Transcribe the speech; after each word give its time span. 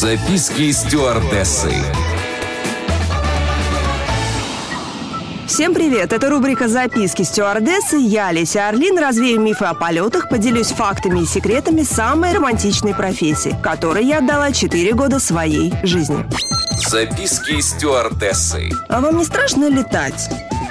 Записки 0.00 0.72
стюардессы. 0.72 1.74
Всем 5.46 5.74
привет! 5.74 6.14
Это 6.14 6.30
рубрика 6.30 6.68
«Записки 6.68 7.20
стюардессы». 7.20 7.98
Я, 7.98 8.32
Леся 8.32 8.70
Орлин, 8.70 8.98
развею 8.98 9.42
мифы 9.42 9.66
о 9.66 9.74
полетах, 9.74 10.30
поделюсь 10.30 10.68
фактами 10.68 11.20
и 11.20 11.26
секретами 11.26 11.82
самой 11.82 12.32
романтичной 12.32 12.94
профессии, 12.94 13.54
которой 13.62 14.06
я 14.06 14.20
отдала 14.20 14.52
4 14.52 14.90
года 14.94 15.20
своей 15.20 15.70
жизни. 15.82 16.24
Записки 16.88 17.60
стюардессы. 17.60 18.70
А 18.88 19.02
вам 19.02 19.18
не 19.18 19.24
страшно 19.26 19.68
летать? 19.68 20.30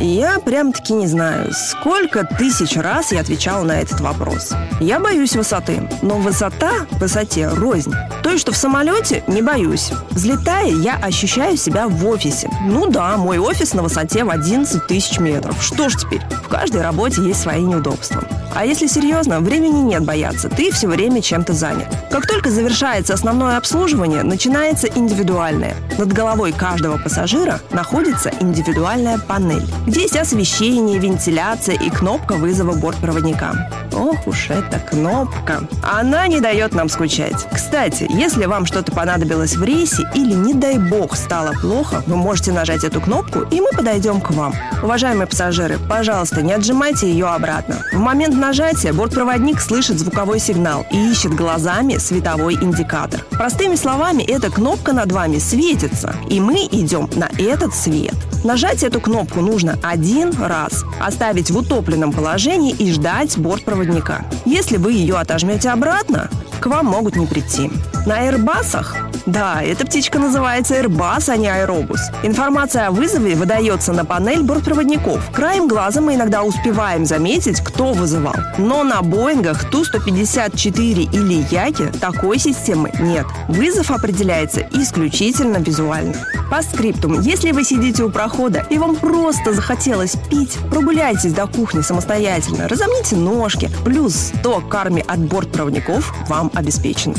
Я 0.00 0.38
прям-таки 0.38 0.94
не 0.94 1.06
знаю, 1.06 1.52
сколько 1.52 2.24
тысяч 2.24 2.74
раз 2.74 3.12
я 3.12 3.20
отвечала 3.20 3.64
на 3.64 3.82
этот 3.82 4.00
вопрос. 4.00 4.50
Я 4.80 4.98
боюсь 4.98 5.36
высоты, 5.36 5.86
но 6.00 6.14
высота 6.16 6.86
высоте 6.92 7.48
рознь. 7.48 7.92
То, 8.22 8.38
что 8.38 8.52
в 8.52 8.56
самолете, 8.56 9.22
не 9.26 9.42
боюсь. 9.42 9.92
Взлетая, 10.10 10.68
я 10.68 10.96
ощущаю 10.96 11.58
себя 11.58 11.86
в 11.86 12.06
офисе. 12.06 12.48
Ну 12.64 12.90
да, 12.90 13.18
мой 13.18 13.38
офис 13.38 13.74
на 13.74 13.82
высоте 13.82 14.24
в 14.24 14.30
11 14.30 14.86
тысяч 14.86 15.18
метров. 15.18 15.62
Что 15.62 15.90
ж 15.90 15.96
теперь, 15.96 16.22
в 16.44 16.48
каждой 16.48 16.80
работе 16.80 17.20
есть 17.20 17.42
свои 17.42 17.60
неудобства. 17.60 18.24
А 18.54 18.64
если 18.64 18.86
серьезно, 18.86 19.40
времени 19.40 19.80
нет 19.82 20.02
бояться, 20.02 20.48
ты 20.48 20.72
все 20.72 20.88
время 20.88 21.22
чем-то 21.22 21.52
занят. 21.52 21.86
Как 22.10 22.26
только 22.26 22.50
завершается 22.50 23.14
основное 23.14 23.56
обслуживание, 23.56 24.22
начинается 24.22 24.88
индивидуальное. 24.88 25.76
Над 25.98 26.12
головой 26.12 26.52
каждого 26.52 26.98
пассажира 26.98 27.60
находится 27.70 28.32
индивидуальная 28.40 29.18
панель, 29.18 29.66
где 29.90 30.02
есть 30.02 30.16
освещение, 30.16 31.00
вентиляция 31.00 31.74
и 31.74 31.90
кнопка 31.90 32.34
вызова 32.34 32.76
бортпроводника. 32.76 33.68
Ох 33.92 34.24
уж 34.28 34.50
эта 34.50 34.78
кнопка. 34.78 35.66
Она 35.82 36.28
не 36.28 36.40
дает 36.40 36.74
нам 36.74 36.88
скучать. 36.88 37.48
Кстати, 37.52 38.06
если 38.08 38.46
вам 38.46 38.66
что-то 38.66 38.92
понадобилось 38.92 39.56
в 39.56 39.64
рейсе 39.64 40.04
или, 40.14 40.32
не 40.32 40.54
дай 40.54 40.78
бог, 40.78 41.16
стало 41.16 41.52
плохо, 41.60 42.04
вы 42.06 42.14
можете 42.14 42.52
нажать 42.52 42.84
эту 42.84 43.00
кнопку, 43.00 43.40
и 43.50 43.60
мы 43.60 43.70
подойдем 43.72 44.20
к 44.20 44.30
вам. 44.30 44.54
Уважаемые 44.80 45.26
пассажиры, 45.26 45.78
пожалуйста, 45.88 46.40
не 46.40 46.52
отжимайте 46.52 47.10
ее 47.10 47.26
обратно. 47.26 47.84
В 47.92 47.98
момент 47.98 48.36
нажатия 48.36 48.92
бортпроводник 48.92 49.60
слышит 49.60 49.98
звуковой 49.98 50.38
сигнал 50.38 50.86
и 50.92 51.10
ищет 51.10 51.34
глазами 51.34 51.96
световой 51.96 52.54
индикатор. 52.54 53.24
Простыми 53.30 53.74
словами, 53.74 54.22
эта 54.22 54.50
кнопка 54.50 54.92
над 54.92 55.10
вами 55.10 55.38
светится, 55.38 56.14
и 56.28 56.38
мы 56.38 56.68
идем 56.70 57.10
на 57.16 57.28
этот 57.38 57.74
свет. 57.74 58.14
Нажать 58.44 58.82
эту 58.82 59.00
кнопку 59.00 59.40
нужно 59.40 59.78
один 59.82 60.32
раз, 60.32 60.84
оставить 61.00 61.50
в 61.50 61.56
утопленном 61.56 62.12
положении 62.12 62.74
и 62.74 62.90
ждать 62.92 63.36
бортпроводника. 63.38 64.24
Если 64.44 64.76
вы 64.76 64.92
ее 64.92 65.16
отожмете 65.16 65.70
обратно, 65.70 66.30
к 66.60 66.66
вам 66.66 66.86
могут 66.86 67.16
не 67.16 67.26
прийти. 67.26 67.70
На 68.06 68.26
Airbus'ах 68.26 69.09
да, 69.26 69.62
эта 69.62 69.86
птичка 69.86 70.18
называется 70.18 70.74
Airbus, 70.74 71.28
а 71.28 71.36
не 71.36 71.48
Аэробус. 71.48 72.00
Информация 72.22 72.86
о 72.86 72.90
вызове 72.90 73.34
выдается 73.34 73.92
на 73.92 74.04
панель 74.04 74.42
бортпроводников. 74.42 75.30
Краем 75.30 75.68
глаза 75.68 76.00
мы 76.00 76.14
иногда 76.14 76.42
успеваем 76.42 77.04
заметить, 77.04 77.60
кто 77.60 77.92
вызывал. 77.92 78.34
Но 78.58 78.84
на 78.84 79.02
Боингах 79.02 79.70
Ту-154 79.70 81.10
или 81.12 81.46
Яке 81.50 81.86
такой 81.86 82.38
системы 82.38 82.90
нет. 83.00 83.26
Вызов 83.48 83.90
определяется 83.90 84.66
исключительно 84.72 85.58
визуально. 85.58 86.14
По 86.50 86.62
скриптум, 86.62 87.20
если 87.20 87.52
вы 87.52 87.64
сидите 87.64 88.02
у 88.02 88.10
прохода 88.10 88.66
и 88.70 88.78
вам 88.78 88.96
просто 88.96 89.52
захотелось 89.52 90.16
пить, 90.30 90.56
прогуляйтесь 90.70 91.32
до 91.32 91.46
кухни 91.46 91.80
самостоятельно, 91.80 92.68
разомните 92.68 93.16
ножки, 93.16 93.70
плюс 93.84 94.14
100 94.40 94.62
карми 94.62 95.04
от 95.06 95.20
бортпроводников 95.20 96.12
вам 96.28 96.50
обеспечен. 96.54 97.14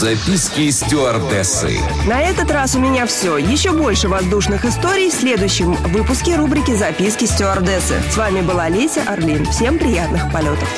Записки 0.00 0.70
стюардессы. 0.70 1.78
На 2.06 2.22
этот 2.22 2.50
раз 2.50 2.74
у 2.74 2.78
меня 2.78 3.04
все. 3.04 3.36
Еще 3.36 3.72
больше 3.72 4.08
воздушных 4.08 4.64
историй 4.64 5.10
в 5.10 5.12
следующем 5.12 5.74
выпуске 5.74 6.36
рубрики 6.36 6.74
«Записки 6.74 7.26
стюардессы». 7.26 8.00
С 8.10 8.16
вами 8.16 8.40
была 8.40 8.70
Леся 8.70 9.02
Орлин. 9.06 9.44
Всем 9.44 9.76
приятных 9.76 10.32
полетов. 10.32 10.70